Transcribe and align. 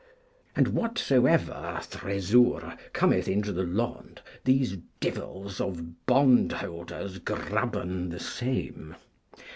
And 0.55 0.69
whatsoever 0.69 1.79
Thresoure 1.83 2.75
cometh 2.91 3.27
into 3.27 3.51
the 3.51 3.61
Lond, 3.67 4.19
these 4.45 4.77
Devyls 4.99 5.61
of 5.61 6.07
Bondholders 6.07 7.19
grabben 7.19 8.09
the 8.09 8.19
same. 8.19 8.95